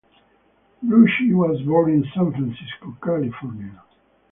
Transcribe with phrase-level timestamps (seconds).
[0.83, 3.83] Bruschi was born in San Francisco, California.